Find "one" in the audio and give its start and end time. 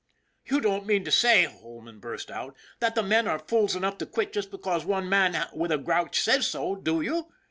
4.83-5.07